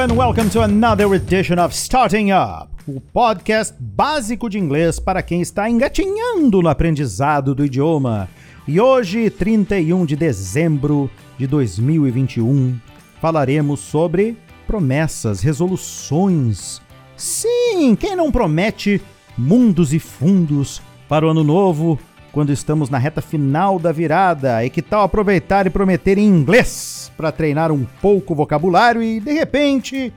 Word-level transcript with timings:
and 0.00 0.16
welcome 0.16 0.48
to 0.48 0.62
another 0.62 1.12
edition 1.14 1.58
of 1.62 1.74
Starting 1.74 2.30
Up, 2.32 2.70
o 2.88 2.98
podcast 2.98 3.74
básico 3.78 4.48
de 4.48 4.58
inglês 4.58 4.98
para 4.98 5.22
quem 5.22 5.42
está 5.42 5.68
engatinhando 5.68 6.62
no 6.62 6.70
aprendizado 6.70 7.54
do 7.54 7.66
idioma. 7.66 8.26
E 8.66 8.80
hoje, 8.80 9.28
31 9.28 10.06
de 10.06 10.16
dezembro 10.16 11.10
de 11.36 11.46
2021, 11.46 12.80
falaremos 13.20 13.80
sobre 13.80 14.38
promessas, 14.66 15.42
resoluções. 15.42 16.80
Sim, 17.14 17.94
quem 17.94 18.16
não 18.16 18.32
promete 18.32 19.02
mundos 19.36 19.92
e 19.92 19.98
fundos 19.98 20.80
para 21.10 21.26
o 21.26 21.28
ano 21.28 21.44
novo 21.44 21.98
quando 22.32 22.52
estamos 22.52 22.88
na 22.88 22.98
reta 22.98 23.20
final 23.20 23.78
da 23.78 23.92
virada? 23.92 24.64
E 24.64 24.70
que 24.70 24.82
tal 24.82 25.02
aproveitar 25.02 25.66
e 25.66 25.70
prometer 25.70 26.18
em 26.18 26.26
inglês 26.26 27.10
para 27.16 27.32
treinar 27.32 27.72
um 27.72 27.84
pouco 28.00 28.32
o 28.32 28.36
vocabulário 28.36 29.02
e, 29.02 29.20
de 29.20 29.32
repente, 29.32 30.12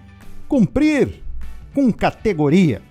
cumprir 0.48 1.22
com 1.74 1.92
categoria? 1.92 2.82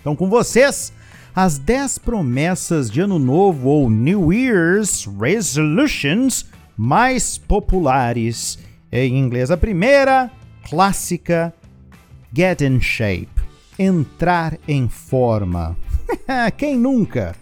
Então, 0.00 0.16
com 0.16 0.28
vocês, 0.28 0.92
as 1.34 1.58
10 1.58 1.98
promessas 1.98 2.90
de 2.90 3.00
ano 3.00 3.18
novo 3.18 3.68
ou 3.68 3.90
New 3.90 4.32
Year's 4.32 5.06
Resolutions 5.20 6.46
mais 6.76 7.38
populares. 7.38 8.58
Em 8.90 9.18
inglês, 9.18 9.50
a 9.50 9.56
primeira, 9.56 10.30
clássica, 10.68 11.52
get 12.32 12.60
in 12.60 12.80
shape, 12.80 13.28
entrar 13.78 14.58
em 14.68 14.88
forma. 14.88 15.76
Quem 16.56 16.78
nunca? 16.78 17.34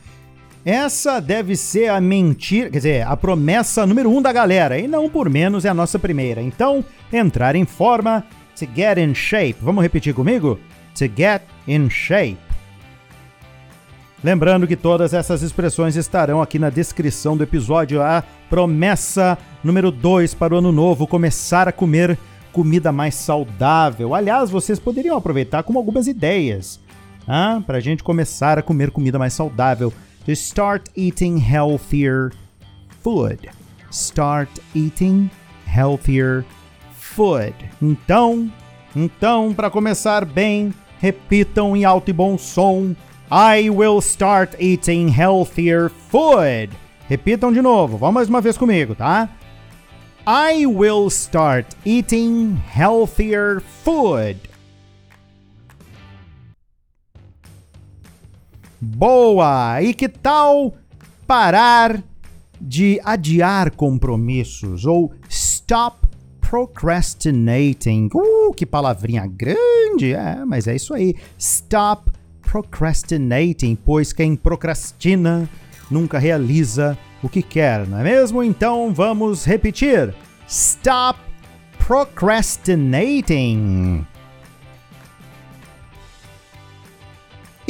Essa 0.65 1.21
deve 1.21 1.57
ser 1.57 1.91
a 1.91 2.01
mentira, 2.01 2.71
quer 2.71 2.79
dizer, 2.79 3.07
a 3.07 3.17
promessa 3.17 3.85
número 3.85 4.09
um 4.09 4.23
da 4.23 4.33
galera, 4.33 4.79
e 4.79 4.87
não 4.87 5.11
por 5.11 5.29
menos 5.29 5.65
é 5.65 5.69
a 5.69 5.75
nossa 5.75 5.99
primeira. 5.99 6.41
Então, 6.41 6.85
entrar 7.13 7.57
em 7.57 7.65
forma, 7.65 8.25
to 8.57 8.67
get 8.75 8.97
in 8.97 9.13
shape. 9.13 9.57
Vamos 9.61 9.83
repetir 9.83 10.15
comigo? 10.15 10.61
To 10.95 11.05
get 11.05 11.43
in 11.67 11.91
shape. 11.91 12.39
Lembrando 14.23 14.69
que 14.69 14.77
todas 14.77 15.13
essas 15.13 15.43
expressões 15.43 15.97
estarão 15.97 16.41
aqui 16.41 16.57
na 16.57 16.71
descrição 16.71 17.37
do 17.37 17.43
episódio. 17.43 18.01
A 18.01 18.23
promessa 18.49 19.37
número 19.65 19.91
2 19.91 20.33
para 20.35 20.55
o 20.55 20.59
ano 20.59 20.71
novo: 20.71 21.09
começar 21.09 21.67
a 21.67 21.73
comer 21.73 22.17
comida 22.53 22.93
mais 22.93 23.17
saudável. 23.17 24.15
Aliás, 24.15 24.49
vocês 24.49 24.79
poderiam 24.79 25.17
aproveitar 25.17 25.65
como 25.65 25.77
algumas 25.77 26.07
ideias 26.07 26.79
ah, 27.27 27.61
para 27.67 27.79
a 27.79 27.81
gente 27.81 28.05
começar 28.05 28.59
a 28.59 28.63
comer 28.63 28.93
comida 28.93 29.19
mais 29.19 29.33
saudável. 29.33 29.93
To 30.27 30.33
start 30.37 30.89
eating 30.95 31.37
healthier 31.37 32.31
food. 33.03 33.51
Start 33.91 34.49
eating 34.75 35.31
healthier 35.67 36.45
food. 36.93 37.55
Então, 37.81 38.51
então, 38.95 39.53
para 39.53 39.71
começar 39.71 40.25
bem, 40.25 40.73
repitam 41.01 41.77
em 41.77 41.85
alto 41.85 42.11
e 42.11 42.13
bom 42.13 42.39
som. 42.39 42.95
I 43.31 43.69
will 43.71 43.99
start 43.99 44.55
eating 44.61 45.09
healthier 45.09 45.91
food. 46.11 46.71
Repitam 47.09 47.53
de 47.53 47.61
novo, 47.61 47.97
vamos 47.97 48.15
mais 48.15 48.29
uma 48.29 48.41
vez 48.41 48.57
comigo, 48.57 48.95
tá? 48.95 49.29
I 50.27 50.67
will 50.67 51.09
start 51.09 51.75
eating 51.85 52.57
healthier 52.73 53.61
food. 53.83 54.52
Boa! 58.85 59.81
E 59.81 59.95
que 59.95 60.09
tal 60.09 60.75
parar 61.25 62.03
de 62.61 63.01
adiar 63.05 63.71
compromissos 63.71 64.85
ou 64.85 65.13
stop 65.29 65.99
procrastinating? 66.41 68.09
Uh, 68.13 68.53
que 68.53 68.67
palavrinha 68.67 69.25
grande! 69.25 70.15
É, 70.15 70.45
mas 70.45 70.67
é 70.67 70.75
isso 70.75 70.93
aí. 70.95 71.15
Stop 71.39 72.11
procrastinating, 72.41 73.77
pois 73.77 74.13
quem 74.13 74.35
procrastina 74.35 75.49
nunca 75.89 76.19
realiza 76.19 76.99
o 77.23 77.29
que 77.29 77.41
quer, 77.41 77.87
não 77.87 77.99
é 77.99 78.03
mesmo? 78.03 78.43
Então 78.43 78.93
vamos 78.93 79.45
repetir. 79.45 80.13
Stop 80.49 81.21
procrastinating. 81.79 84.05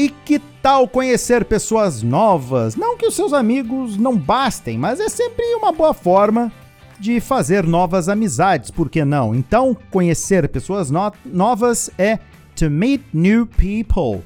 E 0.03 0.09
que 0.09 0.41
tal 0.61 0.89
conhecer 0.89 1.45
pessoas 1.45 2.03
novas? 2.03 2.75
Não 2.75 2.97
que 2.97 3.07
os 3.07 3.15
seus 3.15 3.33
amigos 3.33 3.97
não 3.97 4.19
bastem, 4.19 4.77
mas 4.77 4.99
é 4.99 5.09
sempre 5.09 5.45
uma 5.55 5.71
boa 5.71 5.95
forma 5.95 6.51
de 6.99 7.21
fazer 7.21 7.65
novas 7.65 8.09
amizades, 8.09 8.69
por 8.69 8.91
que 8.91 9.05
não? 9.05 9.33
Então, 9.33 9.77
conhecer 9.93 10.49
pessoas 10.49 10.91
no 10.91 11.13
novas 11.25 11.89
é 11.97 12.19
to 12.57 12.69
meet 12.69 13.01
new 13.13 13.47
people. 13.47 14.25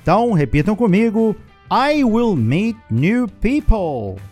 Então, 0.00 0.30
repitam 0.30 0.76
comigo: 0.76 1.34
I 1.72 2.04
will 2.04 2.36
meet 2.36 2.76
new 2.88 3.26
people. 3.26 4.22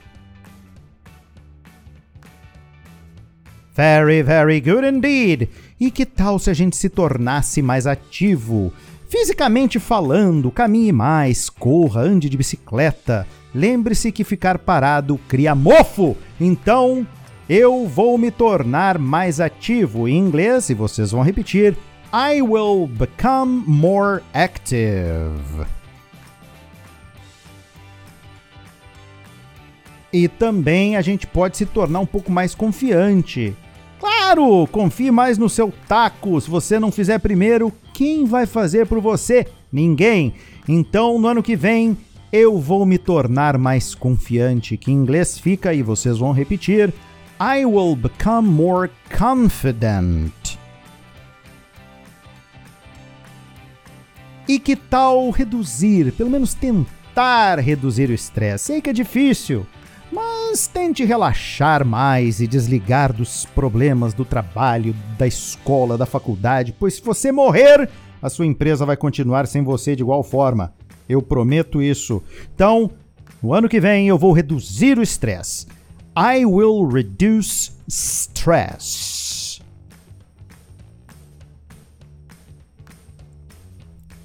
Very, 3.75 4.22
very 4.22 4.60
good 4.60 4.87
indeed. 4.87 5.49
E 5.81 5.91
que 5.91 6.06
tal 6.06 6.38
se 6.38 6.50
a 6.50 6.54
gente 6.54 6.77
se 6.77 6.88
tornasse 6.88 7.60
mais 7.60 7.84
ativo? 7.84 8.72
Fisicamente 9.16 9.78
falando, 9.78 10.50
caminhe 10.50 10.91
mais, 10.91 11.48
corra, 11.48 12.00
ande 12.00 12.28
de 12.28 12.36
bicicleta. 12.36 13.25
Lembre-se 13.54 14.10
que 14.10 14.25
ficar 14.25 14.58
parado 14.58 15.20
cria 15.28 15.54
mofo. 15.54 16.16
Então, 16.41 17.06
eu 17.48 17.86
vou 17.86 18.19
me 18.19 18.32
tornar 18.32 18.98
mais 18.98 19.38
ativo. 19.38 20.08
Em 20.08 20.19
inglês, 20.19 20.69
e 20.69 20.74
vocês 20.74 21.12
vão 21.12 21.22
repetir: 21.22 21.76
I 22.12 22.42
will 22.42 22.88
become 22.88 23.62
more 23.69 24.20
active. 24.32 25.64
E 30.12 30.26
também 30.26 30.97
a 30.97 31.00
gente 31.00 31.24
pode 31.24 31.56
se 31.56 31.66
tornar 31.66 32.00
um 32.00 32.06
pouco 32.06 32.32
mais 32.32 32.53
confiante. 32.53 33.56
Claro, 34.26 34.66
confie 34.72 35.10
mais 35.10 35.36
no 35.36 35.50
seu 35.50 35.70
taco. 35.86 36.40
Se 36.40 36.48
você 36.48 36.80
não 36.80 36.90
fizer 36.90 37.18
primeiro, 37.18 37.70
quem 37.92 38.24
vai 38.24 38.46
fazer 38.46 38.86
por 38.86 38.98
você? 38.98 39.46
Ninguém. 39.70 40.32
Então, 40.66 41.18
no 41.18 41.28
ano 41.28 41.42
que 41.42 41.54
vem, 41.54 41.94
eu 42.32 42.58
vou 42.58 42.86
me 42.86 42.96
tornar 42.96 43.58
mais 43.58 43.94
confiante. 43.94 44.78
Que 44.78 44.90
em 44.90 44.94
inglês 44.94 45.38
fica 45.38 45.74
e 45.74 45.82
vocês 45.82 46.16
vão 46.16 46.32
repetir: 46.32 46.92
I 47.38 47.66
will 47.66 47.94
become 47.94 48.48
more 48.48 48.90
confident. 49.16 50.56
E 54.48 54.58
que 54.58 54.74
tal 54.74 55.28
reduzir, 55.30 56.12
pelo 56.12 56.30
menos 56.30 56.54
tentar 56.54 57.58
reduzir 57.58 58.08
o 58.08 58.14
estresse? 58.14 58.64
Sei 58.64 58.80
que 58.80 58.88
é 58.88 58.92
difícil, 58.94 59.66
mas 60.54 60.69
tente 60.69 61.04
relaxar 61.04 61.84
mais 61.84 62.38
e 62.38 62.47
desligar 62.47 63.12
dos 63.12 63.44
problemas 63.44 64.15
do 64.15 64.25
trabalho, 64.25 64.94
da 65.19 65.26
escola, 65.26 65.98
da 65.98 66.06
faculdade, 66.06 66.72
pois 66.78 66.94
se 66.94 67.03
você 67.03 67.32
morrer, 67.32 67.91
a 68.22 68.31
sua 68.31 68.47
empresa 68.47 68.87
vai 68.87 68.97
continuar 68.97 69.48
sem 69.48 69.65
você 69.65 69.97
de 69.97 70.04
igual 70.04 70.22
forma. 70.22 70.72
Eu 71.09 71.20
prometo 71.20 71.82
isso. 71.82 72.22
Então, 72.54 72.88
no 73.42 73.53
ano 73.53 73.69
que 73.69 73.81
vem 73.81 74.06
eu 74.06 74.16
vou 74.16 74.31
reduzir 74.31 74.97
o 74.97 75.03
estresse. 75.03 75.66
I 76.16 76.47
will 76.47 76.86
reduce 76.86 77.72
stress. 77.88 79.60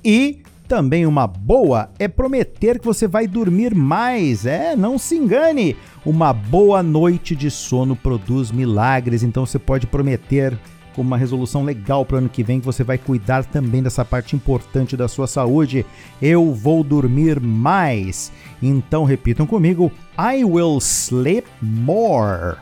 E 0.06 0.44
também 0.70 1.08
uma 1.08 1.26
boa 1.26 1.90
é 1.98 2.08
prometer 2.08 2.80
que 2.80 2.86
você 2.86 3.08
vai 3.08 3.26
dormir 3.26 3.74
mais. 3.74 4.46
É, 4.46 4.76
não 4.76 5.00
se 5.00 5.18
engane. 5.18 5.76
Uma 6.06 6.32
boa 6.32 6.84
noite 6.84 7.36
de 7.36 7.50
sono 7.50 7.96
produz 7.96 8.52
milagres, 8.52 9.24
então 9.24 9.48
você 9.48 9.58
pode 9.58 9.88
prometer 9.88 10.56
como 10.96 11.08
uma 11.08 11.18
resolução 11.18 11.64
legal 11.64 12.06
para 12.06 12.16
o 12.16 12.18
ano 12.20 12.30
que 12.30 12.44
vem 12.44 12.60
que 12.60 12.66
você 12.66 12.84
vai 12.84 13.00
cuidar 13.00 13.46
também 13.46 13.82
dessa 13.82 14.06
parte 14.06 14.36
importante 14.36 14.96
da 14.96 15.08
sua 15.08 15.26
saúde. 15.26 15.84
Eu 16.22 16.54
vou 16.54 16.84
dormir 16.84 17.40
mais. 17.40 18.32
Então 18.62 19.04
repitam 19.06 19.48
comigo: 19.48 19.92
I 20.20 20.46
will 20.46 20.78
sleep 20.78 21.48
more. 21.62 22.58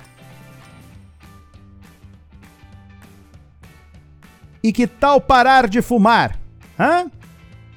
E 4.64 4.72
que 4.72 4.88
tal 4.88 5.20
parar 5.20 5.68
de 5.68 5.81
fumar? 5.81 6.40
Hã? 6.80 7.12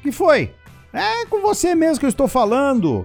Que 0.02 0.10
foi? 0.12 0.52
É 0.92 1.26
com 1.26 1.40
você 1.40 1.74
mesmo 1.74 2.00
que 2.00 2.06
eu 2.06 2.10
estou 2.10 2.28
falando. 2.28 3.04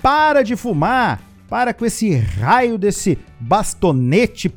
Para 0.00 0.42
de 0.42 0.56
fumar. 0.56 1.20
Para 1.48 1.74
com 1.74 1.84
esse 1.84 2.14
raio 2.16 2.78
desse 2.78 3.18
bastonete 3.38 4.52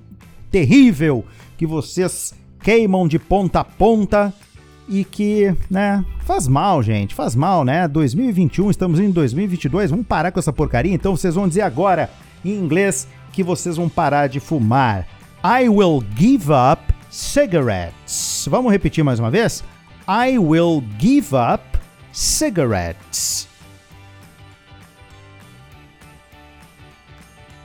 terrível 0.49 1.25
que 1.57 1.65
vocês 1.65 2.33
queimam 2.61 3.07
de 3.07 3.19
ponta 3.19 3.59
a 3.59 3.63
ponta 3.63 4.33
e 4.87 5.03
que, 5.03 5.53
né, 5.69 6.05
faz 6.25 6.47
mal, 6.47 6.81
gente, 6.81 7.13
faz 7.13 7.35
mal, 7.35 7.65
né? 7.65 7.87
2021, 7.87 8.71
estamos 8.71 8.99
em 8.99 9.09
2022, 9.09 9.89
vamos 9.89 10.05
parar 10.05 10.31
com 10.31 10.39
essa 10.39 10.53
porcaria. 10.53 10.93
Então 10.93 11.15
vocês 11.15 11.35
vão 11.35 11.47
dizer 11.47 11.61
agora 11.61 12.09
em 12.43 12.51
inglês 12.51 13.07
que 13.31 13.43
vocês 13.43 13.75
vão 13.77 13.89
parar 13.89 14.27
de 14.27 14.39
fumar. 14.39 15.07
I 15.43 15.67
will 15.67 16.03
give 16.15 16.47
up 16.51 16.81
cigarettes. 17.09 18.47
Vamos 18.49 18.71
repetir 18.71 19.03
mais 19.03 19.19
uma 19.19 19.29
vez? 19.29 19.63
I 20.07 20.37
will 20.37 20.83
give 20.99 21.35
up 21.35 21.63
cigarettes. 22.11 23.47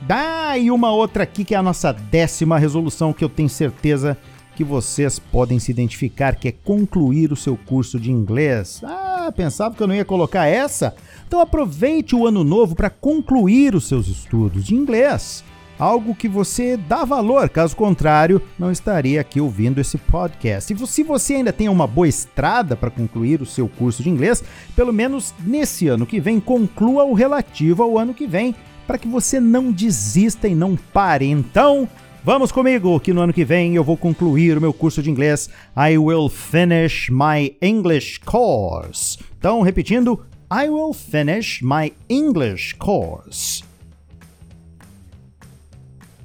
Ah, 0.09 0.57
e 0.57 0.71
uma 0.71 0.91
outra 0.91 1.23
aqui 1.23 1.45
que 1.45 1.53
é 1.53 1.57
a 1.57 1.63
nossa 1.63 1.93
décima 1.93 2.57
resolução 2.57 3.13
que 3.13 3.23
eu 3.23 3.29
tenho 3.29 3.47
certeza 3.47 4.17
que 4.55 4.63
vocês 4.63 5.19
podem 5.19 5.59
se 5.59 5.71
identificar, 5.71 6.35
que 6.35 6.47
é 6.47 6.51
concluir 6.51 7.31
o 7.31 7.35
seu 7.35 7.55
curso 7.55 7.99
de 7.99 8.11
inglês. 8.11 8.81
Ah, 8.83 9.31
pensava 9.33 9.75
que 9.75 9.81
eu 9.81 9.87
não 9.87 9.95
ia 9.95 10.03
colocar 10.03 10.47
essa? 10.47 10.95
Então 11.27 11.39
aproveite 11.39 12.15
o 12.15 12.25
ano 12.25 12.43
novo 12.43 12.75
para 12.75 12.89
concluir 12.89 13.75
os 13.75 13.87
seus 13.87 14.07
estudos 14.07 14.65
de 14.65 14.75
inglês. 14.75 15.43
Algo 15.81 16.13
que 16.13 16.27
você 16.27 16.77
dá 16.77 17.03
valor, 17.03 17.49
caso 17.49 17.75
contrário, 17.75 18.39
não 18.59 18.71
estaria 18.71 19.19
aqui 19.19 19.41
ouvindo 19.41 19.81
esse 19.81 19.97
podcast. 19.97 20.71
E 20.71 20.87
se 20.87 21.01
você 21.01 21.33
ainda 21.33 21.51
tem 21.51 21.67
uma 21.67 21.87
boa 21.87 22.07
estrada 22.07 22.75
para 22.75 22.91
concluir 22.91 23.41
o 23.41 23.47
seu 23.47 23.67
curso 23.67 24.03
de 24.03 24.09
inglês, 24.11 24.43
pelo 24.75 24.93
menos 24.93 25.33
nesse 25.43 25.87
ano 25.87 26.05
que 26.05 26.19
vem, 26.19 26.39
conclua 26.39 27.03
o 27.05 27.15
relativo 27.15 27.81
ao 27.81 27.97
ano 27.97 28.13
que 28.13 28.27
vem 28.27 28.53
para 28.85 28.99
que 28.99 29.07
você 29.07 29.39
não 29.39 29.71
desista 29.71 30.47
e 30.47 30.53
não 30.53 30.75
pare. 30.75 31.25
Então, 31.25 31.89
vamos 32.23 32.51
comigo 32.51 32.99
que 32.99 33.11
no 33.11 33.21
ano 33.21 33.33
que 33.33 33.43
vem 33.43 33.73
eu 33.73 33.83
vou 33.83 33.97
concluir 33.97 34.59
o 34.59 34.61
meu 34.61 34.71
curso 34.71 35.01
de 35.01 35.09
inglês. 35.09 35.49
I 35.75 35.97
will 35.97 36.29
finish 36.29 37.09
my 37.09 37.57
English 37.59 38.19
course. 38.19 39.17
Então, 39.39 39.61
repetindo, 39.61 40.23
I 40.53 40.69
will 40.69 40.93
finish 40.93 41.59
my 41.63 41.91
English 42.07 42.75
course. 42.75 43.70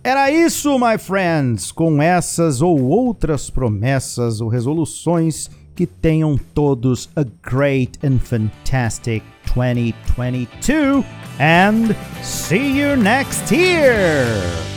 Era 0.06 0.31
isso, 0.31 0.79
my 0.79 0.97
friends, 0.97 1.73
com 1.73 2.00
essas 2.00 2.62
ou 2.62 2.81
outras 2.81 3.50
promessas 3.50 4.41
ou 4.41 4.49
resoluções 4.49 5.50
que 5.75 5.85
tenham 5.85 6.38
todos 6.55 7.11
a 7.17 7.25
great 7.43 7.99
and 8.06 8.20
fantastic 8.20 9.25
2022 9.53 11.05
and 11.41 11.93
see 12.23 12.79
you 12.81 12.97
next 12.97 13.53
year. 13.53 14.75